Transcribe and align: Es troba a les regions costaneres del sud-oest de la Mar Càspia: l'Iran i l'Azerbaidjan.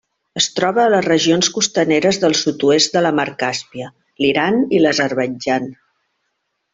Es 0.39 0.45
troba 0.59 0.79
a 0.83 0.91
les 0.93 1.03
regions 1.07 1.49
costaneres 1.57 2.19
del 2.23 2.35
sud-oest 2.39 2.97
de 2.97 3.03
la 3.07 3.11
Mar 3.21 3.25
Càspia: 3.43 3.91
l'Iran 4.25 4.57
i 4.79 4.81
l'Azerbaidjan. 4.85 5.69